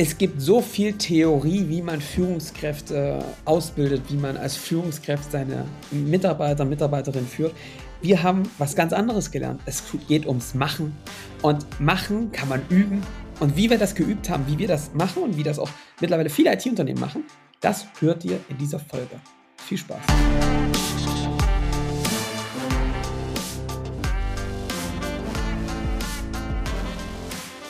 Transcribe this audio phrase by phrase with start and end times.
[0.00, 6.64] Es gibt so viel Theorie, wie man Führungskräfte ausbildet, wie man als Führungskraft seine Mitarbeiter,
[6.64, 7.52] Mitarbeiterin führt.
[8.00, 9.60] Wir haben was ganz anderes gelernt.
[9.66, 10.96] Es geht ums Machen.
[11.42, 13.02] Und Machen kann man üben.
[13.40, 15.70] Und wie wir das geübt haben, wie wir das machen und wie das auch
[16.00, 17.24] mittlerweile viele IT-Unternehmen machen,
[17.58, 19.16] das hört ihr in dieser Folge.
[19.56, 21.07] Viel Spaß.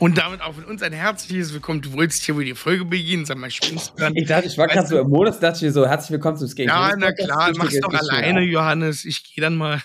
[0.00, 1.82] Und damit auch von uns ein herzliches Willkommen.
[1.82, 4.66] Du wolltest hier wohl die Folge beginnen, sag mal, spinnst du Ich dachte, ich war
[4.66, 6.68] gerade so im Modus, dachte ich so, herzlich willkommen zum Skate.
[6.68, 9.04] Ja, na klar, mach's doch alleine, Johannes.
[9.04, 9.82] Ich gehe dann mal.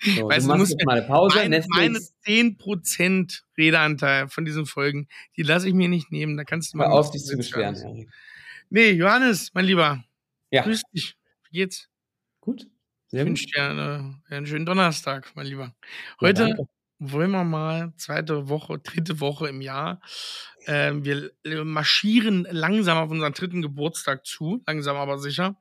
[0.00, 1.38] So, weißt, du, du musst mal eine Pause.
[1.48, 5.06] Mein, meine 10% Redeanteil von diesen Folgen,
[5.36, 6.36] die lasse ich mir nicht nehmen.
[6.36, 6.86] Da kannst du mal.
[6.88, 8.10] auf, dich zu beschweren, Erik.
[8.70, 10.02] Nee, Johannes, mein Lieber.
[10.50, 10.62] Ja.
[10.62, 11.16] Grüß dich.
[11.48, 11.88] Wie geht's?
[12.40, 12.66] Gut.
[13.06, 15.76] Sehr ich wünsche dir eine, einen schönen Donnerstag, mein Lieber.
[16.20, 16.64] Heute ja,
[16.98, 20.00] wollen wir mal zweite Woche, dritte Woche im Jahr.
[20.66, 21.32] Äh, wir
[21.64, 25.60] marschieren langsam auf unseren dritten Geburtstag zu, langsam aber sicher.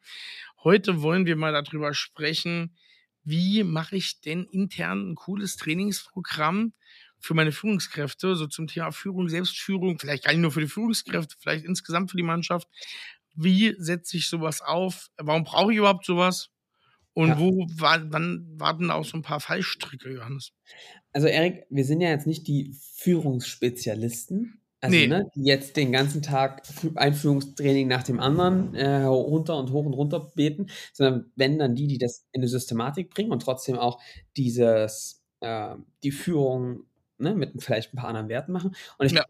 [0.63, 2.75] Heute wollen wir mal darüber sprechen,
[3.23, 6.73] wie mache ich denn intern ein cooles Trainingsprogramm
[7.19, 11.35] für meine Führungskräfte, so zum Thema Führung, Selbstführung, vielleicht gar nicht nur für die Führungskräfte,
[11.39, 12.67] vielleicht insgesamt für die Mannschaft.
[13.35, 15.09] Wie setze ich sowas auf?
[15.17, 16.52] Warum brauche ich überhaupt sowas?
[17.13, 17.39] Und ja.
[17.39, 20.51] wo wann warten auch so ein paar Fallstricke, Johannes?
[21.11, 25.07] Also Erik, wir sind ja jetzt nicht die Führungsspezialisten, also nee.
[25.07, 26.63] ne, die jetzt den ganzen Tag
[26.95, 31.87] Einführungstraining nach dem anderen äh, runter und hoch und runter beten, sondern wenn dann die,
[31.87, 34.01] die das in eine Systematik bringen und trotzdem auch
[34.35, 36.83] dieses äh, die Führung
[37.17, 38.75] ne, mit vielleicht ein paar anderen Werten machen.
[38.97, 39.23] Und ich ja.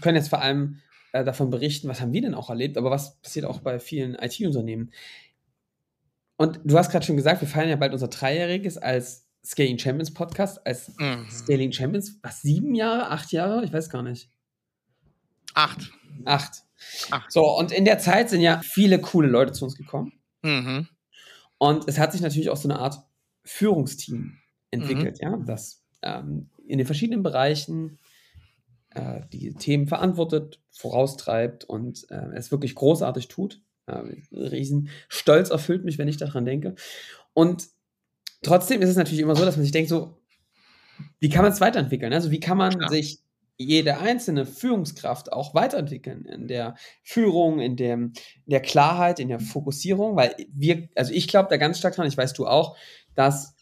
[0.00, 0.78] kann jetzt vor allem
[1.12, 4.14] äh, davon berichten, was haben wir denn auch erlebt, aber was passiert auch bei vielen
[4.14, 4.92] IT-Unternehmen.
[6.40, 10.14] Und du hast gerade schon gesagt, wir feiern ja bald unser Dreijähriges als Scaling Champions
[10.14, 11.26] Podcast als mhm.
[11.30, 13.62] Scaling Champions, was, sieben Jahre, acht Jahre?
[13.62, 14.30] Ich weiß gar nicht.
[15.52, 15.92] Acht.
[16.24, 16.62] Acht.
[17.10, 17.30] Acht.
[17.30, 20.14] So, und in der Zeit sind ja viele coole Leute zu uns gekommen.
[20.40, 20.88] Mhm.
[21.58, 23.04] Und es hat sich natürlich auch so eine Art
[23.44, 24.38] Führungsteam
[24.70, 25.28] entwickelt, mhm.
[25.28, 27.98] ja, das ähm, in den verschiedenen Bereichen
[28.94, 33.60] äh, die Themen verantwortet, voraustreibt und äh, es wirklich großartig tut.
[33.90, 36.74] Äh, riesen Stolz erfüllt mich, wenn ich daran denke.
[37.32, 37.68] Und
[38.42, 40.18] Trotzdem ist es natürlich immer so, dass man sich denkt, so,
[41.18, 42.12] wie kann man es weiterentwickeln?
[42.12, 42.88] Also wie kann man ja.
[42.88, 43.20] sich
[43.58, 48.14] jede einzelne Führungskraft auch weiterentwickeln in der Führung, in, dem,
[48.46, 52.06] in der Klarheit, in der Fokussierung, weil wir, also ich glaube da ganz stark dran,
[52.06, 52.76] ich weiß du auch,
[53.14, 53.54] dass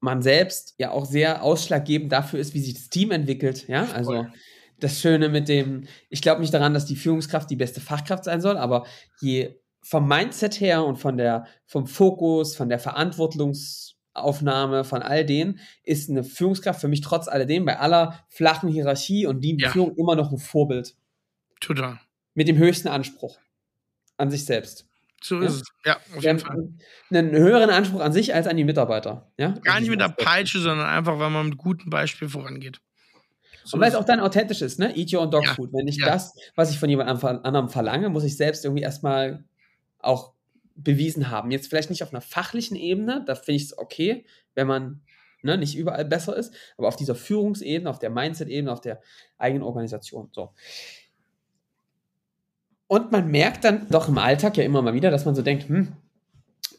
[0.00, 4.26] man selbst ja auch sehr ausschlaggebend dafür ist, wie sich das Team entwickelt, ja, also
[4.78, 8.42] das Schöne mit dem, ich glaube nicht daran, dass die Führungskraft die beste Fachkraft sein
[8.42, 8.84] soll, aber
[9.20, 15.24] je vom Mindset her und von der, vom Fokus, von der Verantwortungs- Aufnahme von all
[15.24, 19.70] denen ist eine Führungskraft für mich trotz alledem bei aller flachen Hierarchie und die ja.
[19.70, 20.94] Führung immer noch ein Vorbild.
[21.60, 21.98] Total.
[22.34, 23.38] Mit dem höchsten Anspruch
[24.16, 24.86] an sich selbst.
[25.20, 25.62] So ist es.
[25.84, 26.68] Ja, auf jeden Fall.
[27.10, 29.32] Einen höheren Anspruch an sich als an die Mitarbeiter.
[29.36, 29.50] Ja?
[29.62, 32.80] Gar nicht mit der Peitsche, sondern einfach, weil man mit gutem Beispiel vorangeht.
[33.64, 34.96] So und weil es auch dann authentisch ist, ne?
[34.96, 35.54] Eat your own dog ja.
[35.54, 35.72] food.
[35.72, 36.06] Wenn ich ja.
[36.06, 39.44] das, was ich von jemand anderem verlange, muss ich selbst irgendwie erstmal
[39.98, 40.32] auch
[40.74, 41.50] bewiesen haben.
[41.50, 45.00] Jetzt vielleicht nicht auf einer fachlichen Ebene, da finde ich es okay, wenn man
[45.42, 49.00] ne, nicht überall besser ist, aber auf dieser Führungsebene, auf der Mindset-Ebene, auf der
[49.38, 50.28] eigenen Organisation.
[50.32, 50.52] So.
[52.86, 55.68] Und man merkt dann doch im Alltag ja immer mal wieder, dass man so denkt,
[55.68, 55.92] hm,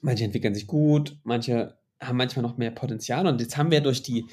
[0.02, 3.28] manche entwickeln sich gut, manche haben manchmal noch mehr Potenzial.
[3.28, 4.26] Und jetzt haben wir durch die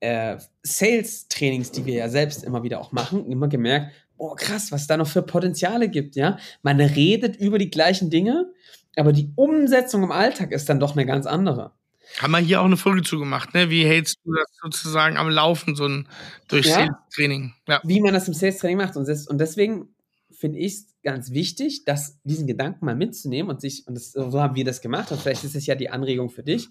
[0.00, 4.86] äh, Sales-Trainings, die wir ja selbst immer wieder auch machen, immer gemerkt, boah, krass, was
[4.86, 6.38] da noch für Potenziale gibt, ja.
[6.62, 8.52] Man redet über die gleichen Dinge,
[8.96, 11.72] aber die Umsetzung im Alltag ist dann doch eine ganz andere.
[12.18, 13.70] Haben wir hier auch eine Folge zu gemacht, ne?
[13.70, 16.08] Wie hältst du das sozusagen am Laufen, so ein
[16.48, 17.54] durch ja, Sales-Training?
[17.68, 17.80] Ja.
[17.84, 18.96] Wie man das im Sales-Training macht.
[18.96, 19.06] Und,
[19.38, 19.94] deswegen
[20.30, 24.40] finde ich es ganz wichtig, dass diesen Gedanken mal mitzunehmen und sich, und das, so
[24.40, 26.68] haben wir das gemacht, und vielleicht ist es ja die Anregung für dich,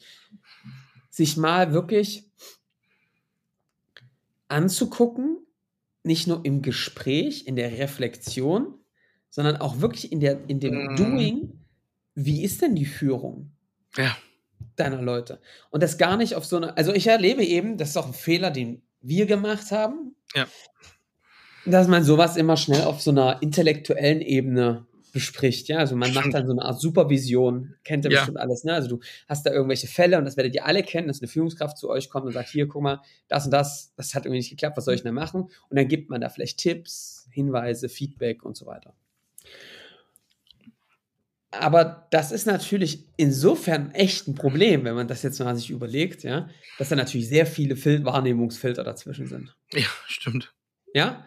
[1.09, 2.25] sich mal wirklich
[4.47, 5.37] anzugucken,
[6.03, 8.73] nicht nur im Gespräch, in der Reflexion,
[9.29, 10.95] sondern auch wirklich in, der, in dem mm.
[10.95, 11.59] Doing,
[12.15, 13.51] wie ist denn die Führung
[13.95, 14.17] ja.
[14.75, 15.39] deiner Leute?
[15.69, 18.13] Und das gar nicht auf so eine, also ich erlebe eben, das ist auch ein
[18.13, 20.47] Fehler, den wir gemacht haben, ja.
[21.65, 25.67] dass man sowas immer schnell auf so einer intellektuellen Ebene bespricht.
[25.67, 28.19] Ja, also man macht dann so eine Art Supervision, kennt ihr Ja.
[28.19, 28.63] bestimmt alles.
[28.63, 28.73] Ne?
[28.73, 31.77] Also du hast da irgendwelche Fälle und das werdet ihr alle kennen, dass eine Führungskraft
[31.77, 34.49] zu euch kommt und sagt, hier, guck mal, das und das, das hat irgendwie nicht
[34.51, 35.43] geklappt, was soll ich denn machen?
[35.69, 38.93] Und dann gibt man da vielleicht Tipps, Hinweise, Feedback und so weiter.
[41.51, 46.23] Aber das ist natürlich insofern echt ein Problem, wenn man das jetzt mal sich überlegt,
[46.23, 49.55] ja, dass da natürlich sehr viele Fil Wahrnehmungsfilter dazwischen sind.
[49.71, 50.53] Ja, stimmt.
[50.93, 51.25] Ja?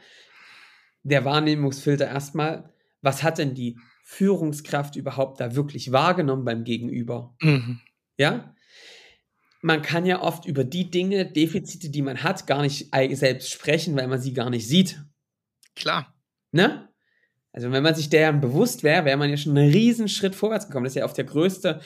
[1.02, 2.70] Der Wahrnehmungsfilter erstmal,
[3.02, 7.34] was hat denn die Führungskraft überhaupt da wirklich wahrgenommen beim Gegenüber?
[7.40, 7.80] Mhm.
[8.18, 8.54] Ja?
[9.62, 13.94] Man kann ja oft über die Dinge, Defizite, die man hat, gar nicht selbst sprechen,
[13.96, 15.02] weil man sie gar nicht sieht.
[15.76, 16.14] Klar.
[16.50, 16.88] Ne?
[17.52, 20.66] Also wenn man sich deren bewusst wäre, wäre man ja schon einen riesen Schritt vorwärts
[20.66, 20.84] gekommen.
[20.84, 21.80] Das ist ja oft der größte,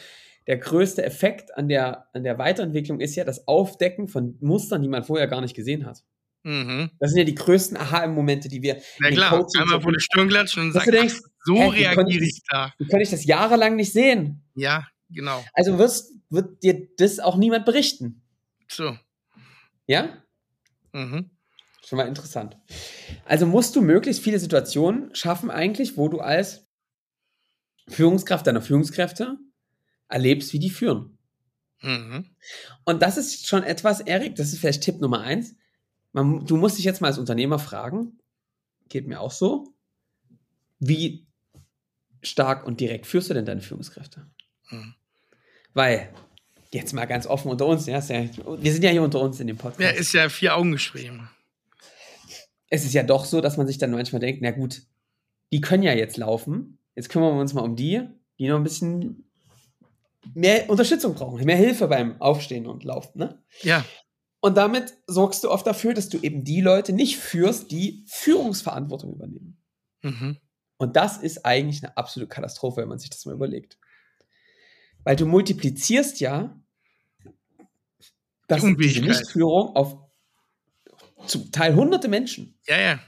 [0.47, 4.89] der größte Effekt an der, an der Weiterentwicklung ist ja das Aufdecken von Mustern, die
[4.89, 6.05] man vorher gar nicht gesehen hat.
[6.45, 6.91] Mhm.
[7.01, 10.63] Das sind ja die größten Aha-Momente, die wir Na klar, einmal vor die Stirn klatschen
[10.65, 12.73] und sagen, denkst, so konnte reagiere ich- da.
[12.79, 14.43] wie kann ich das jahrelang nicht sehen?
[14.55, 15.43] Ja, genau.
[15.55, 18.23] Also wirst, wird dir das auch niemand berichten.
[18.71, 18.97] So.
[19.87, 20.23] Ja?
[20.93, 21.31] Mhm.
[21.87, 22.57] Schon mal interessant.
[23.25, 26.67] Also musst du möglichst viele Situationen schaffen, eigentlich, wo du als
[27.89, 29.37] Führungskraft deiner Führungskräfte
[30.09, 31.19] erlebst, wie die führen.
[31.83, 32.27] Mhm.
[32.85, 35.55] Und das ist schon etwas, Erik, das ist vielleicht Tipp Nummer eins.
[36.15, 38.19] Man, du musst dich jetzt mal als Unternehmer fragen,
[38.89, 39.75] geht mir auch so,
[40.79, 41.27] wie
[42.23, 44.31] stark und direkt führst du denn deine Führungskräfte?
[44.71, 44.95] Mhm.
[45.75, 46.15] Weil,
[46.73, 49.49] jetzt mal ganz offen unter uns, ja, ja, wir sind ja hier unter uns in
[49.49, 49.81] dem Podcast.
[49.81, 51.11] Ja, ist ja vier Augengespräch.
[52.71, 54.83] es ist ja doch so, dass man sich dann manchmal denkt, na gut,
[55.53, 58.03] die können ja jetzt laufen, jetzt kümmern wir uns mal um die,
[58.39, 59.29] die noch ein bisschen
[60.33, 63.43] mehr Unterstützung brauchen, mehr Hilfe beim Aufstehen und Laufen, ne?
[63.63, 63.85] Ja.
[64.45, 69.15] Und damit sorgst du oft dafür, dass du eben die Leute nicht führst, die Führungsverantwortung
[69.15, 69.57] übernehmen.
[70.03, 70.37] Mhm.
[70.77, 73.79] Und das ist eigentlich eine absolute Katastrophe, wenn man sich das mal überlegt.
[75.03, 76.61] Weil du multiplizierst ja
[78.47, 79.01] das, Die.
[79.01, 79.97] Nichtführung auf
[81.27, 83.01] zum Teil hunderte Menschen, Ja,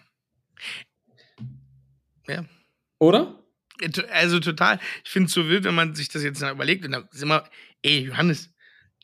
[2.28, 2.44] ja.
[2.98, 3.44] oder?
[4.10, 4.80] Also total.
[5.04, 6.86] Ich finde es so wild, wenn man sich das jetzt mal überlegt.
[6.86, 7.46] Und da sind wir,
[7.82, 8.54] ey, Johannes,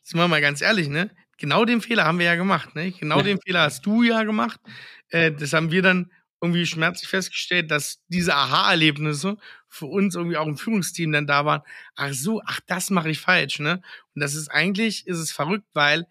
[0.01, 1.11] sind wir mal ganz ehrlich, ne?
[1.43, 2.93] Genau den Fehler haben wir ja gemacht, ne?
[2.93, 3.23] Genau Ja.
[3.23, 4.61] den Fehler hast du ja gemacht.
[5.09, 6.09] Äh, das haben wir dann
[6.41, 9.35] irgendwie schmerzlich festgestellt, dass diese Aha-Erlebnisse
[9.67, 11.59] für uns irgendwie auch im Führungsteam dann da waren.
[11.97, 13.81] Ach so, ach, das mache ich falsch, ne?
[14.15, 16.07] Und das ist eigentlich, ist es verrückt, weil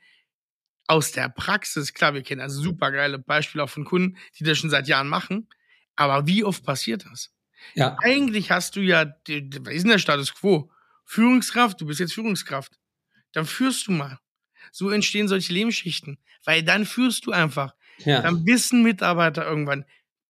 [0.86, 4.58] aus der Praxis, klar, wir kennen also super geile Beispiele auch von Kunden, die das
[4.58, 5.48] schon seit Jahren machen.
[5.96, 7.30] Aber wie oft passiert das?
[7.72, 7.96] Ja.
[8.02, 10.70] Eigentlich hast du ja, was ist denn der Status quo?
[11.06, 12.78] Führungskraft, du bist jetzt Führungskraft.
[13.32, 14.18] Dann führst du mal.
[14.70, 16.18] So entstehen solche Lebensschichten.
[16.44, 17.74] Weil dann führst du einfach.
[17.98, 18.22] Ja.
[18.22, 19.84] Dann wissen Mitarbeiter irgendwann,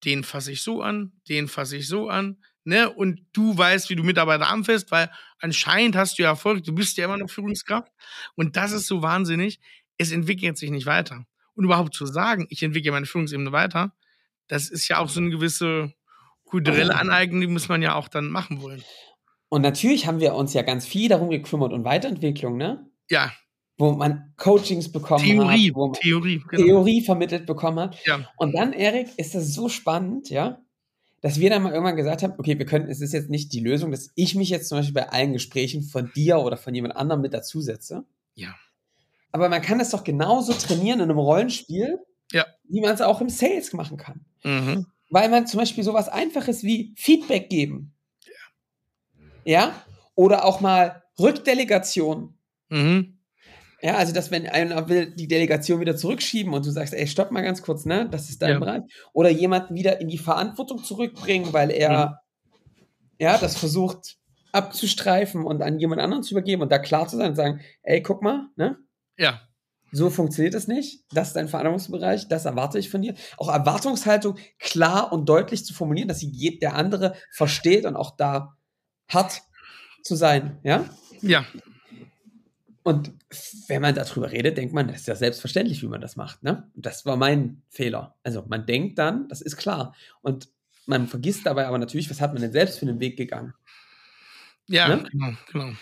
[0.04, 2.90] den fasse ich so an, den fasse ich so an, ne?
[2.90, 6.96] Und du weißt, wie du Mitarbeiter anfasst, weil anscheinend hast du ja Erfolg, du bist
[6.96, 7.92] ja immer noch Führungskraft.
[8.34, 9.60] Und das ist so wahnsinnig.
[9.98, 11.24] Es entwickelt sich nicht weiter.
[11.54, 13.94] Und überhaupt zu sagen, ich entwickle meine Führungsebene weiter,
[14.48, 15.92] das ist ja auch so eine gewisse
[16.44, 18.82] kulturelle Aneignung, die muss man ja auch dann machen wollen.
[19.48, 22.90] Und natürlich haben wir uns ja ganz viel darum gekümmert und Weiterentwicklung, ne?
[23.08, 23.32] Ja,
[23.78, 26.62] Wo man Coachings bekommen Theorie, hat, wo man Theorie, genau.
[26.62, 27.96] Theorie vermittelt bekommen hat.
[28.04, 28.28] Ja.
[28.36, 30.60] Und dann, Erik, ist das so spannend, ja,
[31.22, 33.60] dass wir dann mal irgendwann gesagt haben, okay, wir können, es ist jetzt nicht die
[33.60, 36.96] Lösung, dass ich mich jetzt zum Beispiel bei allen Gesprächen von dir oder von jemand
[36.96, 38.04] anderem mit dazusetze.
[38.34, 38.54] Ja.
[39.30, 41.98] Aber man kann das doch genauso trainieren in einem Rollenspiel,
[42.32, 42.44] Ja.
[42.64, 44.26] wie man es auch im Sales machen kann.
[44.44, 44.86] Mhm.
[45.10, 47.94] Weil man zum Beispiel sowas Einfaches wie Feedback geben.
[49.44, 49.72] Ja.
[50.14, 52.34] Oder auch mal Rückdelegation.
[52.68, 53.18] Mhm.
[53.82, 57.32] Ja, also dass wenn einer will die Delegation wieder zurückschieben und du sagst, ey, stopp
[57.32, 58.08] mal ganz kurz, ne?
[58.08, 58.58] Das ist dein Ja.
[58.60, 58.82] Bereich.
[59.12, 62.20] Oder jemanden wieder in die Verantwortung zurückbringen, weil er
[63.18, 64.18] ja das versucht
[64.52, 68.02] abzustreifen und an jemand anderen zu übergeben und da klar zu sein und sagen, ey,
[68.02, 68.76] guck mal, ne?
[69.16, 69.40] Ja.
[69.90, 71.04] So funktioniert es nicht.
[71.12, 72.28] Das ist dein Verantwortungsbereich.
[72.28, 73.14] Das erwarte ich von dir.
[73.36, 78.54] Auch Erwartungshaltung klar und deutlich zu formulieren, dass sie der andere versteht und auch da
[79.08, 79.42] hart
[80.02, 80.60] zu sein.
[80.62, 80.84] Ja.
[81.20, 81.44] Ja.
[82.84, 83.12] Und
[83.68, 86.42] wenn man darüber redet, denkt man, das ist ja selbstverständlich, wie man das macht.
[86.42, 86.68] Ne?
[86.74, 88.16] Das war mein Fehler.
[88.24, 89.94] Also man denkt dann, das ist klar.
[90.20, 90.48] Und
[90.86, 93.54] man vergisst dabei aber natürlich, was hat man denn selbst für einen Weg gegangen?
[94.66, 95.04] Ja, Ne?
[95.10, 95.72] genau, genau.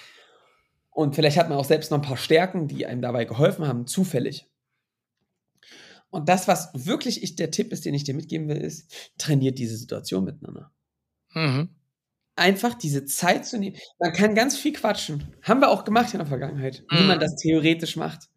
[0.90, 3.87] Und vielleicht hat man auch selbst noch ein paar Stärken, die einem dabei geholfen haben,
[3.87, 4.50] zufällig.
[6.11, 9.59] Und das, was wirklich ich, der Tipp ist, den ich dir mitgeben will, ist, trainiert
[9.59, 10.73] diese Situation miteinander.
[11.33, 11.69] Mhm.
[12.40, 13.76] Einfach diese Zeit zu nehmen.
[13.99, 15.35] Man kann ganz viel quatschen.
[15.42, 17.06] Haben wir auch gemacht in der Vergangenheit, wie Mhm.
[17.06, 18.28] man das theoretisch macht.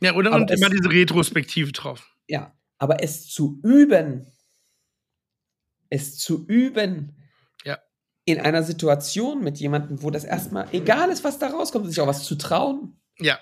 [0.00, 2.16] Ja, oder Aber und es- immer diese Retrospektive drauf.
[2.28, 4.26] Ja, aber es zu üben,
[5.88, 7.16] es zu üben,
[7.64, 7.78] Ja.
[8.24, 12.06] in einer Situation mit jemandem, wo das erstmal egal ist, was da rauskommt, sich auch
[12.06, 13.00] was zu trauen.
[13.18, 13.38] Ja.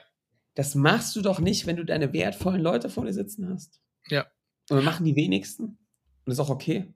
[0.55, 3.81] Das machst du doch nicht, wenn du deine wertvollen Leute vor dir sitzen hast.
[4.09, 4.27] Ja.
[4.71, 5.65] Und wir machen die wenigsten.
[5.65, 5.79] Und
[6.25, 6.93] das ist auch okay.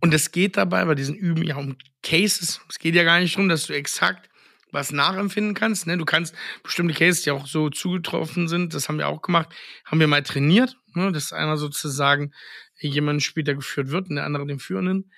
[0.00, 2.60] Und es geht dabei bei diesen Üben ja um Cases.
[2.68, 4.28] Es geht ja gar nicht darum, dass du exakt
[4.72, 5.86] was nachempfinden kannst.
[5.86, 5.96] Ne?
[5.98, 9.48] Du kannst bestimmte Cases, die auch so zugetroffen sind, das haben wir auch gemacht,
[9.84, 10.76] haben wir mal trainiert.
[10.94, 11.12] Ne?
[11.12, 12.32] Das ist einmal sozusagen
[12.78, 15.10] jemand spielt, der geführt wird und der andere den Führenden.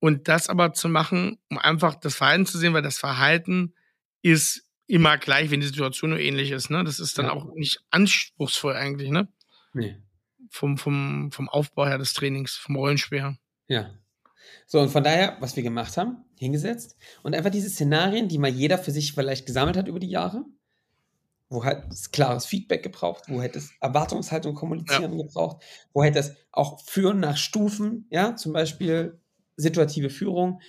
[0.00, 3.74] Und das aber zu machen, um einfach das Verhalten zu sehen, weil das Verhalten
[4.22, 6.70] ist immer gleich, wenn die Situation nur ähnlich ist.
[6.70, 6.84] Ne?
[6.84, 7.32] Das ist dann ja.
[7.32, 9.28] auch nicht anspruchsvoll eigentlich, ne?
[9.74, 9.96] Nee.
[10.50, 13.38] Vom, vom, vom Aufbau her des Trainings, vom Rollenspiel her.
[13.68, 13.90] Ja.
[14.66, 18.50] So, und von daher, was wir gemacht haben, hingesetzt und einfach diese Szenarien, die mal
[18.50, 20.44] jeder für sich vielleicht gesammelt hat über die Jahre,
[21.48, 25.22] wo halt klares Feedback gebraucht, wo hätte es Erwartungshaltung kommunizieren ja.
[25.24, 29.18] gebraucht, wo hätte es auch Führen nach Stufen, ja, zum Beispiel
[29.56, 30.60] situative Führung.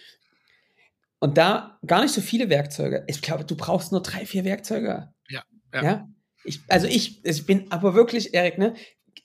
[1.19, 3.03] Und da gar nicht so viele Werkzeuge.
[3.07, 5.13] Ich glaube, du brauchst nur drei, vier Werkzeuge.
[5.27, 5.43] Ja.
[5.73, 5.83] Ja.
[5.83, 6.09] ja?
[6.45, 8.73] Ich, also ich, ich bin aber wirklich, Erik, ne?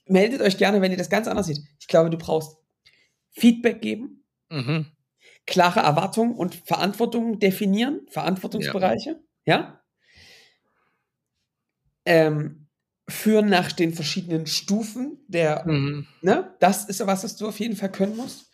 [0.07, 1.61] Meldet euch gerne, wenn ihr das ganz anders seht.
[1.79, 2.59] Ich glaube, du brauchst
[3.35, 4.87] Feedback geben, mhm.
[5.47, 9.57] klare Erwartungen und Verantwortung definieren, Verantwortungsbereiche, ja.
[9.57, 9.81] ja?
[12.07, 12.69] Ähm,
[13.09, 16.07] führen nach den verschiedenen Stufen der, mhm.
[16.23, 16.55] ne?
[16.61, 18.51] Das ist was, was du auf jeden Fall können musst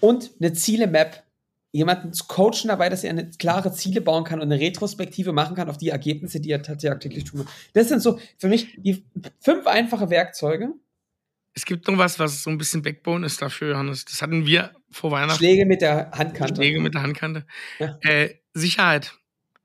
[0.00, 1.22] und eine Ziele-Map.
[1.72, 5.56] Jemanden zu coachen dabei, dass er eine klare Ziele bauen kann und eine Retrospektive machen
[5.56, 7.48] kann auf die Ergebnisse, die er tatsächlich tun.
[7.72, 9.04] Das sind so für mich die
[9.40, 10.74] fünf einfache Werkzeuge.
[11.54, 14.04] Es gibt noch was, was so ein bisschen Backbone ist dafür, Johannes.
[14.04, 15.38] Das hatten wir vor Weihnachten.
[15.38, 16.56] Schläge mit der Handkante.
[16.56, 17.46] Schläge mit der Handkante.
[17.78, 17.96] Ja.
[18.02, 19.14] Äh, Sicherheit.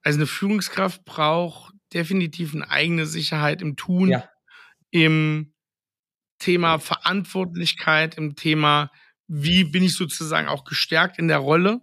[0.03, 4.29] Also eine Führungskraft braucht definitiv eine eigene Sicherheit im Tun, ja.
[4.91, 5.53] im
[6.37, 8.91] Thema Verantwortlichkeit, im Thema
[9.29, 11.81] wie bin ich sozusagen auch gestärkt in der Rolle,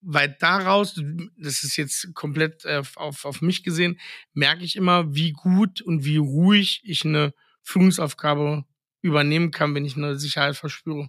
[0.00, 0.94] weil daraus,
[1.36, 3.98] das ist jetzt komplett äh, auf, auf mich gesehen,
[4.32, 8.64] merke ich immer, wie gut und wie ruhig ich eine Führungsaufgabe
[9.06, 11.08] übernehmen kann, wenn ich eine Sicherheit verspüre.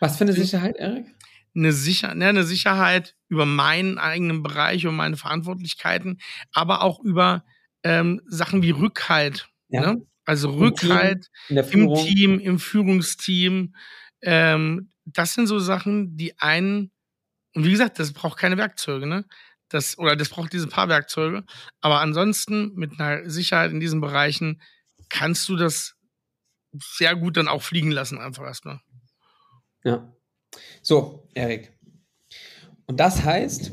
[0.00, 1.06] Was für eine Sicherheit, Erik?
[1.54, 6.20] Eine, Sicher ne, eine Sicherheit über meinen eigenen Bereich und meine Verantwortlichkeiten,
[6.52, 7.44] aber auch über
[7.82, 9.48] ähm, Sachen wie Rückhalt.
[9.68, 9.94] Ja.
[9.94, 10.06] Ne?
[10.24, 13.74] Also Rückhalt Team, im Team, im Führungsteam.
[14.22, 16.92] Ähm, das sind so Sachen, die einen,
[17.54, 19.24] und wie gesagt, das braucht keine Werkzeuge, ne?
[19.68, 21.44] Das, oder das braucht diese paar Werkzeuge.
[21.80, 24.60] Aber ansonsten, mit einer Sicherheit in diesen Bereichen,
[25.08, 25.96] kannst du das
[26.78, 28.80] sehr gut dann auch fliegen lassen, einfach erstmal.
[29.84, 30.12] Ja.
[30.82, 31.72] So, Erik.
[32.86, 33.72] Und das heißt,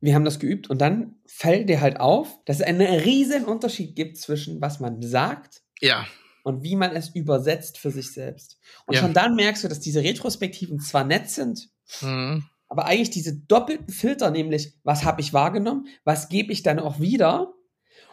[0.00, 3.96] wir haben das geübt und dann fällt dir halt auf, dass es einen riesen Unterschied
[3.96, 6.06] gibt zwischen was man sagt ja
[6.46, 8.60] und wie man es übersetzt für sich selbst.
[8.86, 9.00] Und ja.
[9.00, 12.44] schon dann merkst du, dass diese Retrospektiven zwar nett sind, mhm.
[12.68, 17.00] aber eigentlich diese doppelten Filter, nämlich was habe ich wahrgenommen, was gebe ich dann auch
[17.00, 17.52] wieder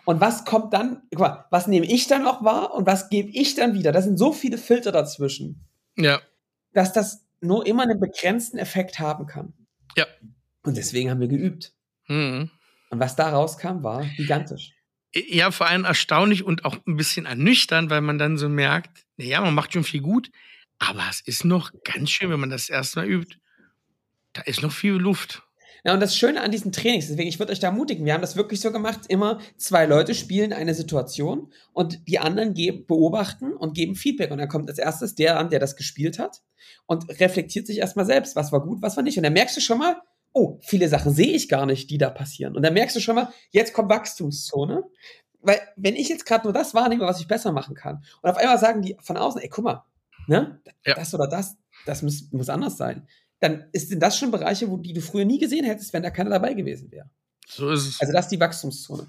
[0.05, 3.29] und was kommt dann, guck mal, was nehme ich dann auch wahr und was gebe
[3.29, 3.91] ich dann wieder.
[3.91, 5.65] Da sind so viele Filter dazwischen,
[5.97, 6.21] ja.
[6.73, 9.53] dass das nur immer einen begrenzten Effekt haben kann.
[9.95, 10.05] Ja.
[10.63, 11.73] Und deswegen haben wir geübt.
[12.07, 12.49] Mhm.
[12.89, 14.71] Und was da rauskam, war gigantisch.
[15.13, 19.41] Ja, vor allem erstaunlich und auch ein bisschen ernüchternd, weil man dann so merkt, naja,
[19.41, 20.31] man macht schon viel gut,
[20.79, 23.37] aber es ist noch ganz schön, wenn man das erstmal übt.
[24.33, 25.43] Da ist noch viel Luft.
[25.85, 28.21] Ja, und das Schöne an diesen Trainings, deswegen, ich würde euch da ermutigen, wir haben
[28.21, 33.51] das wirklich so gemacht, immer zwei Leute spielen eine Situation und die anderen geben, beobachten
[33.51, 34.31] und geben Feedback.
[34.31, 36.41] Und dann kommt als erstes der an, der das gespielt hat
[36.85, 39.17] und reflektiert sich erstmal selbst, was war gut, was war nicht.
[39.17, 39.97] Und dann merkst du schon mal,
[40.31, 42.55] oh, viele Sachen sehe ich gar nicht, die da passieren.
[42.55, 44.83] Und dann merkst du schon mal, jetzt kommt Wachstumszone.
[45.41, 48.37] Weil, wenn ich jetzt gerade nur das wahrnehme, was ich besser machen kann, und auf
[48.37, 49.83] einmal sagen die von außen, ey, guck mal,
[50.27, 50.95] ne, ja.
[50.95, 53.05] das oder das, das muss, muss anders sein,
[53.43, 56.09] dann ist, sind das schon Bereiche, wo die du früher nie gesehen hättest, wenn da
[56.09, 57.09] keiner dabei gewesen wäre.
[57.47, 57.99] So ist es.
[57.99, 59.07] Also das ist die Wachstumszone.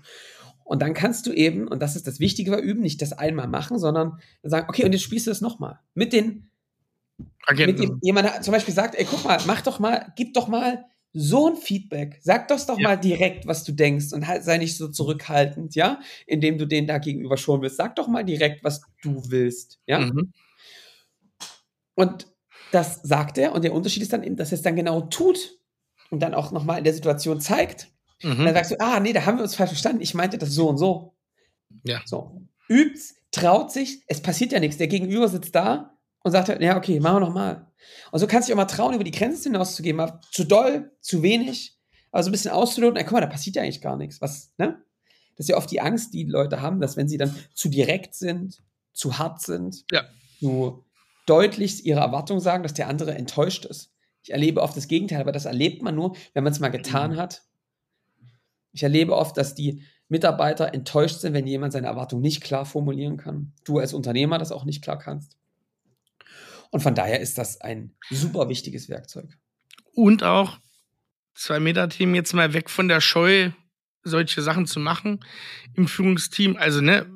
[0.65, 3.47] Und dann kannst du eben, und das ist das Wichtige bei Üben, nicht das einmal
[3.47, 5.79] machen, sondern sagen, okay, und jetzt spielst du das nochmal.
[5.95, 6.51] Mit den
[7.47, 7.81] Agenten.
[7.81, 10.85] Mit dem, jemand zum Beispiel sagt, ey, guck mal, mach doch mal, gib doch mal
[11.13, 12.19] so ein Feedback.
[12.23, 12.89] Sag das doch ja.
[12.89, 16.89] mal direkt, was du denkst und halt, sei nicht so zurückhaltend, ja, indem du denen
[16.89, 17.77] da gegenüber schon willst.
[17.77, 20.01] Sag doch mal direkt, was du willst, ja.
[20.01, 20.33] Mhm.
[21.95, 22.34] Und
[22.75, 25.59] das sagt er und der Unterschied ist dann eben, dass er es dann genau tut
[26.11, 27.89] und dann auch nochmal in der Situation zeigt.
[28.23, 28.39] Mhm.
[28.39, 30.03] Und dann sagst du, ah, nee, da haben wir uns falsch verstanden.
[30.03, 31.15] Ich meinte das so und so.
[31.85, 32.03] Ja.
[32.05, 32.43] So.
[32.69, 34.79] Übt's, traut sich, es passiert ja nichts.
[34.79, 37.67] Der Gegenüber sitzt da und sagt halt, ja, okay, machen wir nochmal.
[38.11, 40.93] Und so kannst du dich auch mal trauen, über die Grenzen hinauszugehen, mal zu doll,
[41.01, 41.79] zu wenig,
[42.11, 44.21] aber so ein bisschen auszuloten, ey, guck mal, da passiert ja eigentlich gar nichts.
[44.21, 44.83] Was, ne?
[45.37, 47.69] Das ist ja oft die Angst, die, die Leute haben, dass wenn sie dann zu
[47.69, 48.63] direkt sind,
[48.93, 50.05] zu hart sind, ja.
[50.39, 50.85] zu
[51.27, 53.93] deutlich ihre Erwartung sagen, dass der andere enttäuscht ist.
[54.23, 57.13] Ich erlebe oft das Gegenteil, aber das erlebt man nur, wenn man es mal getan
[57.13, 57.17] mhm.
[57.17, 57.43] hat.
[58.73, 63.17] Ich erlebe oft, dass die Mitarbeiter enttäuscht sind, wenn jemand seine Erwartung nicht klar formulieren
[63.17, 63.53] kann.
[63.65, 65.37] Du als Unternehmer das auch nicht klar kannst.
[66.71, 69.39] Und von daher ist das ein super wichtiges Werkzeug.
[69.93, 70.59] Und auch
[71.35, 73.51] zwei Meter-Team jetzt mal weg von der Scheu,
[74.03, 75.25] solche Sachen zu machen
[75.75, 76.57] im Führungsteam.
[76.57, 77.07] Also, ne,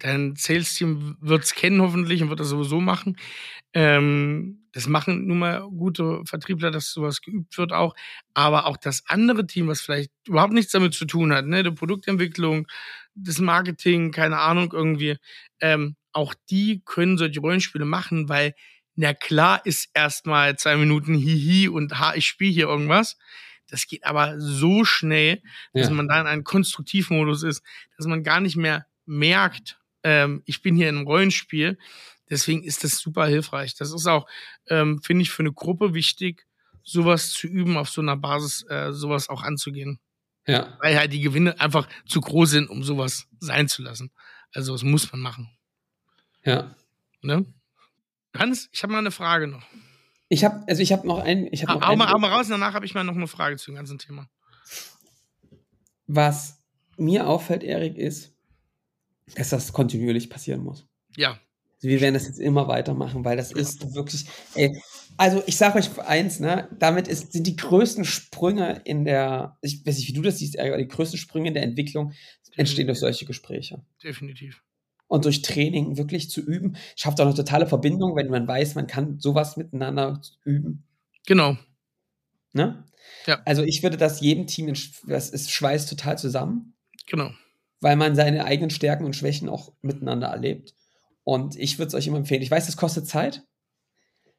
[0.00, 3.16] dein Sales-Team wird es kennen hoffentlich und wird das sowieso machen.
[3.72, 7.94] Ähm, das machen nun mal gute Vertriebler, dass sowas geübt wird auch.
[8.34, 11.70] Aber auch das andere Team, was vielleicht überhaupt nichts damit zu tun hat, ne, die
[11.70, 12.66] Produktentwicklung,
[13.14, 15.16] das Marketing, keine Ahnung irgendwie,
[15.60, 18.54] ähm, auch die können solche Rollenspiele machen, weil
[18.96, 23.16] na klar ist erstmal zwei Minuten Hihi und ha, ich spiele hier irgendwas.
[23.68, 25.42] Das geht aber so schnell,
[25.72, 25.94] dass ja.
[25.94, 27.62] man da in einem Konstruktivmodus ist,
[27.96, 31.78] dass man gar nicht mehr merkt, ähm, ich bin hier in einem Rollenspiel.
[32.28, 33.74] Deswegen ist das super hilfreich.
[33.74, 34.26] Das ist auch,
[34.68, 36.46] ähm, finde ich, für eine Gruppe wichtig,
[36.82, 39.98] sowas zu üben, auf so einer Basis äh, sowas auch anzugehen.
[40.46, 40.78] Ja.
[40.80, 44.10] Weil halt die Gewinne einfach zu groß sind, um sowas sein zu lassen.
[44.52, 45.50] Also das muss man machen.
[46.44, 46.74] Ja.
[47.22, 47.44] Ne?
[48.36, 49.66] Hans, ich habe mal eine Frage noch.
[50.28, 51.48] Ich habe, also ich habe noch einen.
[51.52, 53.56] Ich hab noch hau, mal, hau mal raus, danach habe ich mal noch eine Frage
[53.56, 54.28] zu dem ganzen Thema.
[56.06, 56.62] Was
[56.96, 58.32] mir auffällt, Erik, ist,
[59.34, 60.86] dass das kontinuierlich passieren muss.
[61.16, 61.30] Ja.
[61.76, 63.56] Also wir werden das jetzt immer weitermachen, weil das ja.
[63.56, 64.26] ist wirklich.
[64.54, 64.80] Ey,
[65.16, 69.84] also ich sage euch eins, ne, damit ist, sind die größten Sprünge in der, ich
[69.84, 72.58] weiß nicht, wie du das siehst, aber die größten Sprünge in der Entwicklung Definitiv.
[72.58, 73.82] entstehen durch solche Gespräche.
[74.02, 74.62] Definitiv
[75.10, 78.86] und durch Training wirklich zu üben, schafft auch eine totale Verbindung, wenn man weiß, man
[78.86, 80.84] kann sowas miteinander üben.
[81.26, 81.58] Genau.
[82.52, 82.84] Ne?
[83.26, 83.42] Ja.
[83.44, 84.72] Also ich würde das jedem Team,
[85.06, 86.74] das ist schweißt total zusammen.
[87.06, 87.32] Genau.
[87.80, 90.74] Weil man seine eigenen Stärken und Schwächen auch miteinander erlebt.
[91.24, 92.42] Und ich würde es euch immer empfehlen.
[92.42, 93.42] Ich weiß, es kostet Zeit,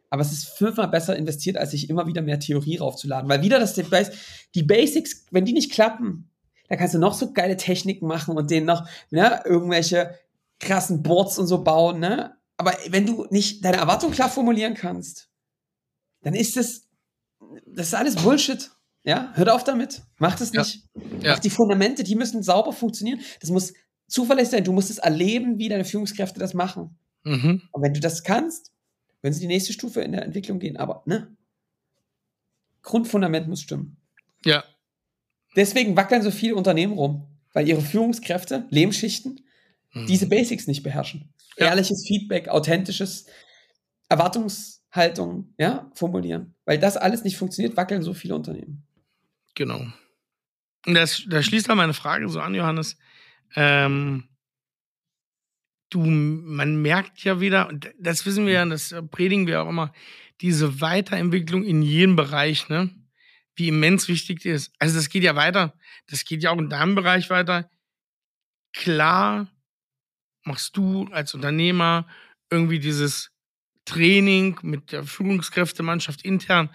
[0.09, 3.29] aber es ist fünfmal besser investiert, als sich immer wieder mehr Theorie raufzuladen.
[3.29, 6.29] Weil wieder das die Basics, wenn die nicht klappen,
[6.67, 10.17] dann kannst du noch so geile Techniken machen und denen noch ne, irgendwelche
[10.59, 12.37] krassen Boards und so bauen, ne?
[12.57, 15.29] Aber wenn du nicht deine Erwartung klar formulieren kannst,
[16.21, 16.87] dann ist das,
[17.65, 18.69] das ist alles Bullshit.
[19.03, 20.03] Ja, hört auf damit.
[20.19, 20.83] Mach das nicht.
[21.21, 21.33] Ja.
[21.33, 23.19] Mach die Fundamente, die müssen sauber funktionieren.
[23.39, 23.73] Das muss
[24.07, 24.63] zuverlässig sein.
[24.63, 26.99] Du musst es erleben, wie deine Führungskräfte das machen.
[27.23, 27.61] Mhm.
[27.71, 28.71] Und wenn du das kannst,
[29.21, 30.77] können sie die nächste Stufe in der Entwicklung gehen.
[30.77, 31.35] Aber, ne?
[32.83, 33.97] Grundfundament muss stimmen.
[34.45, 34.63] Ja.
[35.55, 39.41] Deswegen wackeln so viele Unternehmen rum, weil ihre Führungskräfte, Lehmschichten,
[39.93, 40.05] mhm.
[40.07, 41.33] diese Basics nicht beherrschen.
[41.57, 41.67] Ja.
[41.67, 43.25] Ehrliches Feedback, authentisches
[44.09, 46.55] Erwartungshaltung, ja, formulieren.
[46.65, 48.87] Weil das alles nicht funktioniert, wackeln so viele Unternehmen.
[49.55, 49.85] Genau.
[50.85, 52.97] Und das, das schließt dann meine Frage so an, Johannes.
[53.55, 54.29] Ähm,
[55.89, 59.93] du, man merkt ja wieder, und das wissen wir ja, das predigen wir auch immer,
[60.41, 62.89] diese Weiterentwicklung in jedem Bereich, ne?
[63.55, 64.73] Wie immens wichtig die ist.
[64.79, 65.77] Also das geht ja weiter.
[66.07, 67.69] Das geht ja auch in deinem Bereich weiter.
[68.73, 69.51] Klar
[70.43, 72.07] machst du als Unternehmer
[72.49, 73.31] irgendwie dieses
[73.85, 76.69] Training mit der Führungskräftemannschaft intern,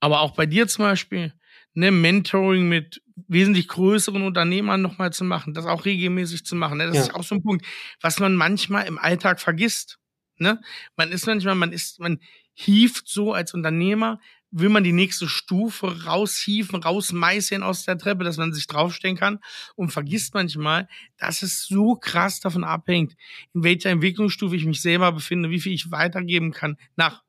[0.00, 1.32] aber auch bei dir zum Beispiel,
[1.74, 6.78] ne, Mentoring mit wesentlich größeren Unternehmern nochmal zu machen, das auch regelmäßig zu machen.
[6.78, 6.86] Ne?
[6.86, 7.02] Das ja.
[7.02, 7.66] ist auch so ein Punkt,
[8.00, 9.98] was man manchmal im Alltag vergisst.
[10.38, 10.60] Ne?
[10.96, 12.18] Man ist manchmal, man ist, man
[12.54, 18.36] hieft so als Unternehmer will man die nächste Stufe raushieven, rausmeißeln aus der Treppe, dass
[18.36, 19.38] man sich draufstellen kann
[19.76, 23.16] und vergisst manchmal, dass es so krass davon abhängt,
[23.54, 27.22] in welcher Entwicklungsstufe ich mich selber befinde, wie viel ich weitergeben kann nach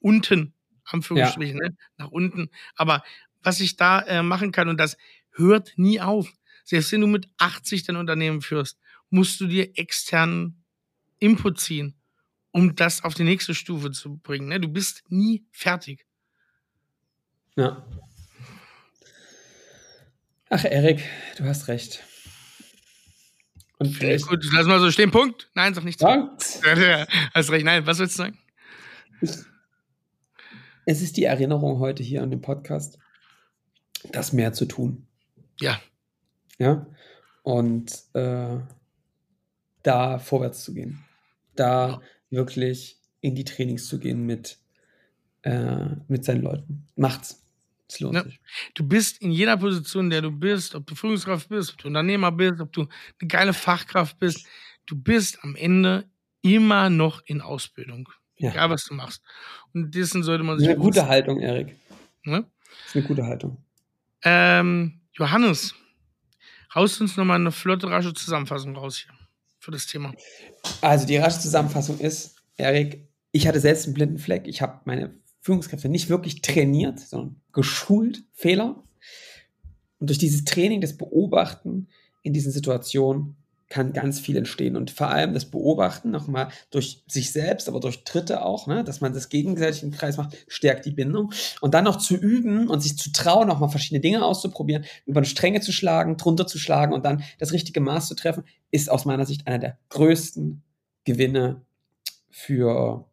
[0.00, 1.68] unten, Anführungsstrichen, ja.
[1.68, 1.76] ne?
[1.98, 2.50] nach unten.
[2.74, 3.02] Aber
[3.42, 4.96] was ich da äh, machen kann und das
[5.32, 6.30] hört nie auf.
[6.64, 8.78] Selbst wenn du mit 80 dein Unternehmen führst,
[9.10, 10.62] musst du dir externen
[11.18, 11.94] Input ziehen,
[12.52, 14.48] um das auf die nächste Stufe zu bringen.
[14.48, 14.60] Ne?
[14.60, 16.06] Du bist nie fertig.
[17.56, 17.84] Ja.
[20.48, 21.04] Ach, Erik,
[21.36, 22.02] du hast recht.
[23.78, 25.10] Und Finde gut, lass mal so stehen.
[25.10, 25.50] Punkt.
[25.54, 26.02] Nein, sag nichts.
[26.02, 27.06] Ja.
[27.34, 27.64] hast recht.
[27.64, 28.38] Nein, was willst du sagen?
[30.86, 32.98] Es ist die Erinnerung heute hier an dem Podcast,
[34.12, 35.06] das mehr zu tun.
[35.60, 35.80] Ja.
[36.58, 36.86] Ja.
[37.42, 38.58] Und äh,
[39.82, 41.04] da vorwärts zu gehen.
[41.56, 42.00] Da ja.
[42.30, 44.58] wirklich in die Trainings zu gehen mit,
[45.42, 46.86] äh, mit seinen Leuten.
[46.96, 47.44] Macht's.
[47.88, 48.22] Es lohnt ja.
[48.22, 48.40] sich.
[48.74, 51.88] Du bist in jeder Position, in der du bist, ob du Führungskraft bist, ob du
[51.88, 54.46] Unternehmer bist, ob du eine geile Fachkraft bist,
[54.86, 56.08] du bist am Ende
[56.42, 58.08] immer noch in Ausbildung.
[58.36, 58.50] Ja.
[58.50, 59.22] Egal, was du machst.
[59.74, 60.68] Und dessen sollte man sich.
[60.68, 61.76] Eine gute Haltung, Erik.
[62.24, 62.46] Ne?
[62.64, 63.58] Das ist eine gute Haltung.
[64.24, 65.74] Ähm, Johannes,
[66.74, 69.12] haust uns nochmal eine flotte, rasche Zusammenfassung raus hier
[69.58, 70.14] für das Thema.
[70.80, 74.46] Also, die rasche Zusammenfassung ist, Erik, ich hatte selbst einen blinden Fleck.
[74.46, 78.82] Ich habe meine Führungskräfte nicht wirklich trainiert, sondern geschult, Fehler.
[79.98, 81.88] Und durch dieses Training, das Beobachten
[82.22, 83.36] in diesen Situationen
[83.70, 84.76] kann ganz viel entstehen.
[84.76, 89.00] Und vor allem das Beobachten nochmal durch sich selbst, aber durch Dritte auch, ne, dass
[89.00, 91.32] man das gegenseitig im Kreis macht, stärkt die Bindung.
[91.60, 95.26] Und dann noch zu üben und sich zu trauen, nochmal verschiedene Dinge auszuprobieren, über eine
[95.26, 99.04] Stränge zu schlagen, drunter zu schlagen und dann das richtige Maß zu treffen, ist aus
[99.04, 100.62] meiner Sicht einer der größten
[101.04, 101.62] Gewinne
[102.28, 103.06] für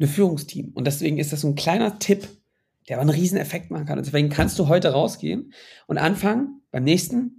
[0.00, 0.72] ein Führungsteam.
[0.74, 2.28] Und deswegen ist das so ein kleiner Tipp,
[2.88, 3.98] der aber einen riesen Effekt machen kann.
[3.98, 5.52] Und deswegen kannst du heute rausgehen
[5.86, 7.37] und anfangen, beim nächsten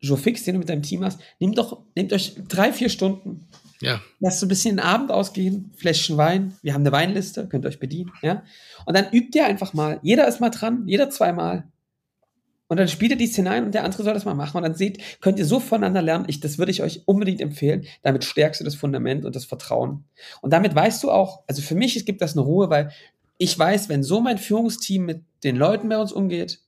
[0.00, 3.48] Jour fix, den du mit deinem Team hast, nehmt doch, nehmt euch drei, vier Stunden.
[3.80, 4.00] Ja.
[4.18, 6.54] Lasst so ein bisschen den Abend ausgehen, Fläschchen Wein.
[6.62, 8.42] Wir haben eine Weinliste, könnt ihr euch bedienen, ja.
[8.84, 9.98] Und dann übt ihr einfach mal.
[10.02, 11.64] Jeder ist mal dran, jeder zweimal.
[12.68, 14.56] Und dann spielt ihr die Szenarien und der andere soll das mal machen.
[14.56, 16.26] Und dann seht, könnt ihr so voneinander lernen.
[16.28, 17.84] Ich, das würde ich euch unbedingt empfehlen.
[18.02, 20.04] Damit stärkst du das Fundament und das Vertrauen.
[20.40, 22.92] Und damit weißt du auch, also für mich es gibt das eine Ruhe, weil
[23.38, 26.60] ich weiß, wenn so mein Führungsteam mit den Leuten bei uns umgeht,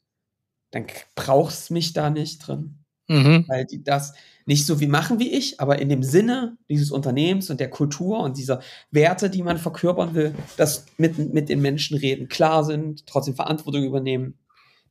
[0.73, 2.82] dann brauchst mich da nicht drin.
[3.13, 3.45] Mhm.
[3.47, 4.15] Weil die das
[4.47, 8.21] nicht so wie machen wie ich, aber in dem Sinne dieses Unternehmens und der Kultur
[8.21, 13.07] und dieser Werte, die man verkörpern will, dass mit, mit den Menschen reden, klar sind,
[13.07, 14.39] trotzdem Verantwortung übernehmen,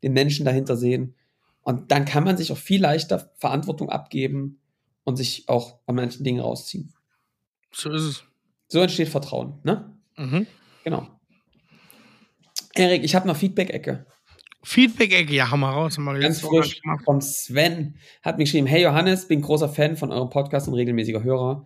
[0.03, 1.15] den Menschen dahinter sehen.
[1.63, 4.59] Und dann kann man sich auch viel leichter Verantwortung abgeben
[5.03, 6.93] und sich auch an manchen Dingen rausziehen.
[7.71, 8.23] So ist es.
[8.67, 9.91] So entsteht Vertrauen, ne?
[10.17, 10.47] Mhm.
[10.83, 11.07] Genau.
[12.73, 14.05] Erik, ich habe noch Feedback-Ecke.
[14.63, 15.97] Feedback-Ecke, ja, hau mal raus.
[15.97, 20.29] Mal Ganz frisch vom Sven hat mir geschrieben, hey Johannes, bin großer Fan von eurem
[20.29, 21.65] Podcast und regelmäßiger Hörer.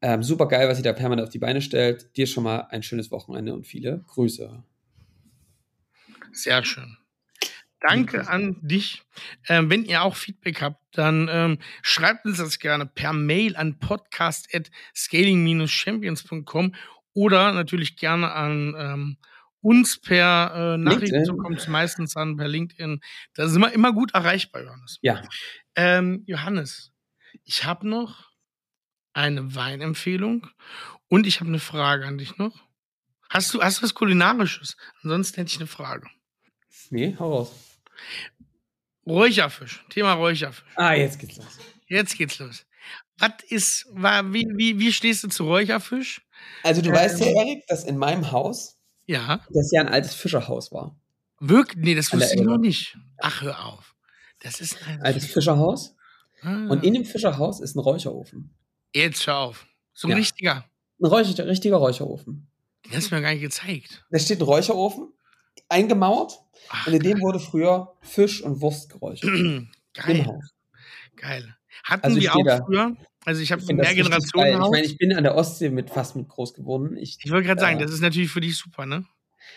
[0.00, 2.16] Ähm, super geil, was ihr da permanent auf die Beine stellt.
[2.16, 4.62] Dir schon mal ein schönes Wochenende und viele Grüße.
[6.32, 6.96] Sehr schön.
[7.80, 9.02] Danke an dich.
[9.48, 13.78] Ähm, wenn ihr auch Feedback habt, dann ähm, schreibt uns das gerne per Mail an
[13.78, 16.74] podcast.scaling-champions.com
[17.14, 19.16] oder natürlich gerne an ähm,
[19.60, 23.00] uns per äh, Nachricht, so kommt es meistens an, per LinkedIn.
[23.34, 24.98] Da sind wir immer gut erreichbar, Johannes.
[25.02, 25.22] Ja.
[25.74, 26.92] Ähm, Johannes,
[27.44, 28.30] ich habe noch
[29.12, 30.46] eine Weinempfehlung
[31.08, 32.68] und ich habe eine Frage an dich noch.
[33.30, 34.76] Hast du, hast du was Kulinarisches?
[35.02, 36.08] Ansonsten hätte ich eine Frage.
[36.90, 37.52] Nee, hau raus.
[39.06, 39.84] Räucherfisch.
[39.90, 40.64] Thema Räucherfisch.
[40.76, 41.58] Ah, jetzt geht's los.
[41.86, 42.66] Jetzt geht's los.
[43.18, 46.22] Was ist, war, wie, wie, wie stehst du zu Räucherfisch?
[46.62, 48.77] Also du ähm, weißt ja, Erik, dass in meinem Haus
[49.08, 49.40] ja.
[49.50, 50.96] Das ja ein altes Fischerhaus war.
[51.40, 51.84] Wirklich?
[51.84, 52.96] Nee, das wusste ich noch nicht.
[53.18, 53.94] Ach, hör auf.
[54.40, 55.96] Das ist ein altes Fischerhaus.
[56.42, 56.66] Ah.
[56.68, 58.54] Und in dem Fischerhaus ist ein Räucherofen.
[58.94, 59.66] Jetzt hör auf.
[59.92, 60.16] So ein ja.
[60.16, 60.64] richtiger.
[61.00, 62.48] Ein Räucher, richtiger Räucherofen.
[62.84, 64.04] Den hast du mir gar nicht gezeigt.
[64.10, 65.12] Da steht ein Räucherofen,
[65.68, 66.38] eingemauert.
[66.68, 69.30] Ach, und in dem wurde früher Fisch und Wurst geräuchert.
[69.94, 70.40] Geil.
[71.16, 71.56] Geil.
[71.84, 74.62] Hatten also wir auch früher, also ich habe mehr Generationen.
[74.62, 76.96] Ich meine, ich bin an der Ostsee mit fast mit groß geworden.
[76.96, 79.04] Ich, ich wollte gerade äh, sagen, das ist natürlich für dich super, ne?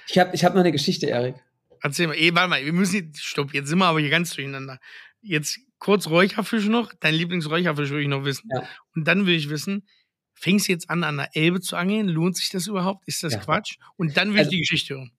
[0.08, 1.36] Ich habe ich hab noch eine Geschichte, Erik.
[1.82, 4.34] Erzähl mal, eh, warte mal, wir müssen jetzt, stopp, jetzt sind wir aber hier ganz
[4.36, 4.80] durcheinander.
[5.22, 8.50] Jetzt kurz Räucherfisch noch, dein Lieblingsräucherfisch will ich noch wissen.
[8.54, 8.64] Ja.
[8.96, 9.88] Und dann will ich wissen,
[10.34, 12.08] fängst du jetzt an, an der Elbe zu angeln?
[12.08, 13.08] Lohnt sich das überhaupt?
[13.08, 13.40] Ist das ja.
[13.40, 13.78] Quatsch?
[13.98, 15.12] Und dann will also, ich die Geschichte hören.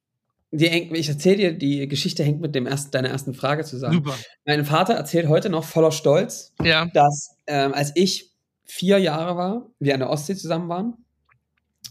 [0.51, 3.95] Die, ich erzähle dir, die Geschichte hängt mit dem ersten, deiner ersten Frage zusammen.
[3.95, 4.19] Super.
[4.45, 6.85] Mein Vater erzählt heute noch voller Stolz, ja.
[6.87, 8.32] dass ähm, als ich
[8.73, 10.95] vier Jahre war, wir an der Ostsee zusammen waren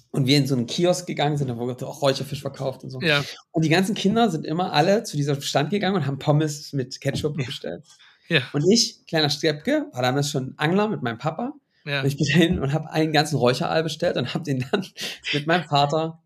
[0.10, 3.00] und wir in so einen Kiosk gegangen sind, wo wir auch Räucherfisch verkauft und so.
[3.02, 3.24] Ja.
[3.52, 7.00] Und die ganzen Kinder sind immer alle zu diesem Stand gegangen und haben Pommes mit
[7.00, 7.86] Ketchup bestellt.
[8.30, 8.42] Ja.
[8.54, 11.54] Und ich, kleiner Steppke, war damals schon Angler mit meinem Papa.
[11.86, 12.02] Ja.
[12.02, 14.86] Und ich bin dahin und habe einen ganzen Räucheraal bestellt und habe den dann
[15.34, 16.24] mit meinem Vater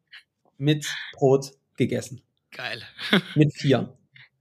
[0.57, 2.21] mit Brot gegessen.
[2.51, 2.81] Geil.
[3.35, 3.93] Mit vier.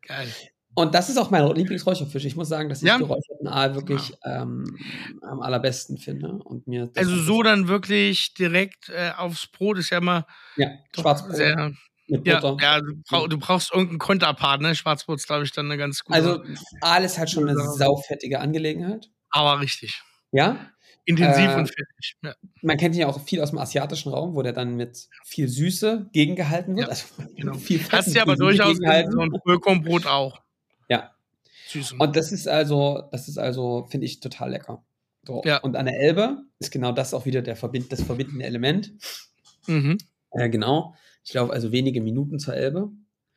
[0.02, 0.28] Geil.
[0.74, 2.24] Und das ist auch mein Lieblingsräucherfisch.
[2.24, 2.98] Ich muss sagen, dass ich ja.
[2.98, 4.42] geräucherten Aal wirklich ja.
[4.42, 4.76] ähm,
[5.22, 6.32] am allerbesten finde.
[6.32, 11.36] Und mir also so dann wirklich direkt äh, aufs Brot ist ja immer ja, Schwarzbrot.
[11.36, 11.72] Sehr,
[12.08, 12.56] mit Butter.
[12.60, 14.74] Ja, ja du, brauch, du, brauchst irgendeinen Konterpart, ne?
[14.74, 16.16] Schwarzbrot ist, glaube ich, dann eine ganz gute.
[16.16, 16.42] Also
[16.80, 19.10] Aal ist halt schon eine saufettige Angelegenheit.
[19.30, 20.02] Aber richtig.
[20.32, 20.70] Ja?
[21.06, 22.16] Intensiv äh, und fettig.
[22.22, 22.34] Ja.
[22.62, 25.48] Man kennt ihn ja auch viel aus dem asiatischen Raum, wo der dann mit viel
[25.48, 26.86] Süße gegengehalten wird.
[26.86, 27.06] Ja, also
[27.36, 27.54] genau.
[27.54, 28.84] viel Fett Hast du aber durchaus so
[29.20, 30.43] ein Vollkornbrot auch.
[30.88, 31.12] Ja.
[31.68, 31.92] Süß.
[31.98, 34.84] Und das ist also, das ist also, finde ich, total lecker.
[35.26, 35.42] So.
[35.44, 35.58] Ja.
[35.58, 38.92] Und an der Elbe ist genau das auch wieder der Verbind das verbindende Element.
[39.66, 39.98] Mhm.
[40.32, 40.94] Äh, genau.
[41.24, 42.90] Ich glaube, also wenige Minuten zur Elbe.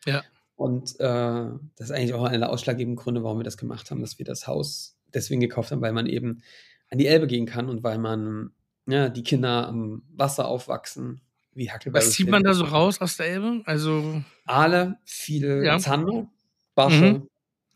[0.05, 0.23] Ja.
[0.55, 4.01] Und äh, das ist eigentlich auch einer der ausschlaggebenden Gründe, warum wir das gemacht haben,
[4.01, 6.41] dass wir das Haus deswegen gekauft haben, weil man eben
[6.89, 8.51] an die Elbe gehen kann und weil man
[8.87, 11.21] ja, die Kinder am Wasser aufwachsen,
[11.53, 12.03] wie Hackelberg.
[12.03, 13.61] Was zieht man da so raus aus der Elbe?
[13.65, 15.77] Also Aale, viele ja.
[15.79, 16.29] Zander,
[16.73, 17.27] Barsche, mhm.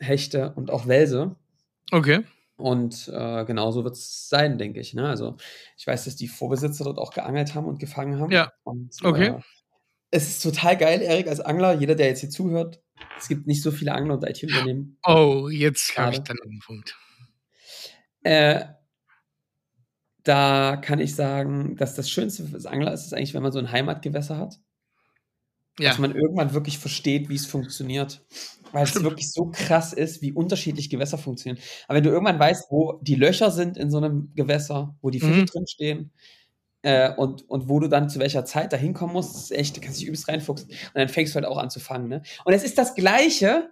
[0.01, 1.35] Hechte und auch Welse.
[1.91, 2.23] Okay.
[2.57, 4.93] Und äh, genauso wird es sein, denke ich.
[4.93, 5.07] Ne?
[5.07, 5.37] Also
[5.77, 8.31] ich weiß, dass die Vorbesitzer dort auch geangelt haben und gefangen haben.
[8.31, 8.51] Ja.
[8.63, 9.27] Und, okay.
[9.27, 9.39] Äh,
[10.11, 12.83] es ist total geil, Erik, als Angler, jeder, der jetzt hier zuhört,
[13.17, 14.97] es gibt nicht so viele Angler und IT-Unternehmen.
[15.05, 16.97] Oh, jetzt habe ich dann einen Punkt.
[18.23, 18.65] Äh,
[20.23, 23.59] da kann ich sagen, dass das Schönste fürs Angler ist, ist eigentlich, wenn man so
[23.59, 24.59] ein Heimatgewässer hat.
[25.79, 25.89] Ja.
[25.89, 28.21] Dass man irgendwann wirklich versteht, wie es funktioniert.
[28.71, 29.05] Weil Stimmt.
[29.05, 31.61] es wirklich so krass ist, wie unterschiedlich Gewässer funktionieren.
[31.87, 35.19] Aber wenn du irgendwann weißt, wo die Löcher sind in so einem Gewässer, wo die
[35.19, 35.45] Fische mhm.
[35.45, 36.11] drinstehen,
[36.83, 39.81] äh, und, und wo du dann zu welcher Zeit da hinkommen musst, ist echt, du
[39.81, 40.69] kannst dich übelst reinfuchsen.
[40.69, 42.07] Und dann fängst du halt auch an zu fangen.
[42.07, 42.23] Ne?
[42.43, 43.69] Und es ist das Gleiche.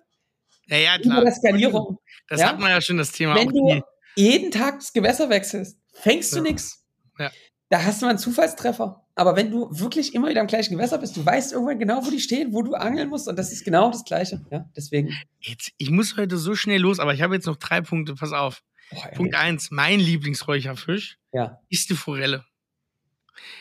[0.68, 1.24] Ja, ja, klar.
[1.24, 1.98] Der Skalierung.
[2.28, 2.50] Das ja?
[2.50, 3.36] hat man ja schon das Thema.
[3.36, 3.82] Wenn du
[4.16, 6.86] jeden Tag das Gewässer wechselst, fängst du nichts.
[7.18, 7.32] Ja.
[7.70, 9.08] Da hast du mal einen Zufallstreffer.
[9.20, 12.10] Aber wenn du wirklich immer wieder im gleichen Gewässer bist, du weißt irgendwann genau, wo
[12.10, 13.28] die stehen, wo du angeln musst.
[13.28, 14.46] Und das ist genau das Gleiche.
[14.50, 15.14] Ja, deswegen.
[15.42, 18.16] Jetzt, ich muss heute so schnell los, aber ich habe jetzt noch drei Punkte.
[18.16, 18.64] Pass auf.
[18.92, 21.60] Oh, Punkt eins: Mein Lieblingsräucherfisch ja.
[21.68, 22.46] ist die Forelle.